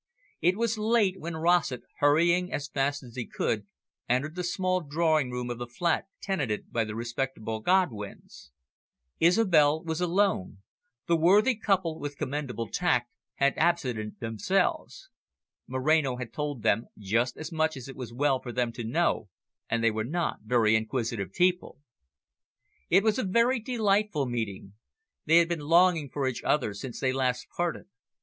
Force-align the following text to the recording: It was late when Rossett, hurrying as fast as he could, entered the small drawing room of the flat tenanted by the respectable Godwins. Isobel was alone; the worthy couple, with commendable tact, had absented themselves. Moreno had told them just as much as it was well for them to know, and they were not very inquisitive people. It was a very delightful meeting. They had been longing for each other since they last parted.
It 0.41 0.57
was 0.57 0.79
late 0.79 1.19
when 1.19 1.37
Rossett, 1.37 1.83
hurrying 1.99 2.51
as 2.51 2.67
fast 2.69 3.03
as 3.03 3.15
he 3.15 3.27
could, 3.27 3.67
entered 4.09 4.33
the 4.33 4.43
small 4.43 4.81
drawing 4.81 5.29
room 5.29 5.51
of 5.51 5.59
the 5.59 5.67
flat 5.67 6.05
tenanted 6.23 6.73
by 6.73 6.85
the 6.85 6.95
respectable 6.95 7.59
Godwins. 7.59 8.49
Isobel 9.19 9.83
was 9.83 10.01
alone; 10.01 10.57
the 11.07 11.15
worthy 11.15 11.55
couple, 11.55 11.99
with 11.99 12.17
commendable 12.17 12.67
tact, 12.67 13.11
had 13.35 13.53
absented 13.57 14.19
themselves. 14.19 15.09
Moreno 15.67 16.15
had 16.15 16.33
told 16.33 16.63
them 16.63 16.87
just 16.97 17.37
as 17.37 17.51
much 17.51 17.77
as 17.77 17.87
it 17.87 17.95
was 17.95 18.11
well 18.11 18.41
for 18.41 18.51
them 18.51 18.71
to 18.71 18.83
know, 18.83 19.29
and 19.69 19.83
they 19.83 19.91
were 19.91 20.03
not 20.03 20.39
very 20.43 20.75
inquisitive 20.75 21.31
people. 21.31 21.77
It 22.89 23.03
was 23.03 23.19
a 23.19 23.23
very 23.23 23.59
delightful 23.59 24.25
meeting. 24.25 24.73
They 25.27 25.37
had 25.37 25.47
been 25.47 25.59
longing 25.59 26.09
for 26.09 26.27
each 26.27 26.41
other 26.43 26.73
since 26.73 26.99
they 26.99 27.13
last 27.13 27.45
parted. 27.55 27.85